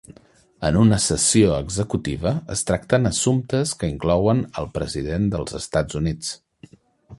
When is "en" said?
0.69-0.77